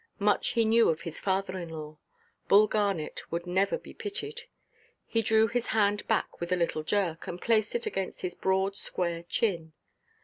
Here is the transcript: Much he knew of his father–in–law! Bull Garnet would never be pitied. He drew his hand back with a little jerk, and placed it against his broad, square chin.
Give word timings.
Much 0.17 0.53
he 0.53 0.65
knew 0.65 0.89
of 0.89 1.01
his 1.01 1.19
father–in–law! 1.19 1.95
Bull 2.47 2.65
Garnet 2.65 3.21
would 3.31 3.45
never 3.45 3.77
be 3.77 3.93
pitied. 3.93 4.45
He 5.05 5.21
drew 5.21 5.45
his 5.45 5.67
hand 5.67 6.07
back 6.07 6.41
with 6.41 6.51
a 6.51 6.55
little 6.57 6.81
jerk, 6.81 7.27
and 7.27 7.39
placed 7.39 7.75
it 7.75 7.85
against 7.85 8.21
his 8.21 8.33
broad, 8.33 8.75
square 8.75 9.21
chin. 9.21 9.73